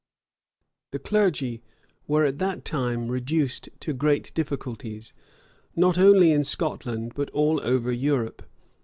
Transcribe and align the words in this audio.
The 0.93 0.97
clergy 0.97 1.61
were 2.07 2.25
at 2.25 2.39
that 2.39 2.65
time 2.65 3.07
reduced 3.07 3.69
to 3.81 3.93
great 3.93 4.33
difficulties, 4.33 5.13
not 5.75 5.99
only 5.99 6.31
in 6.31 6.43
Scotland, 6.43 7.11
but 7.13 7.29
all 7.29 7.61
over 7.63 7.91
Europe. 7.91 8.41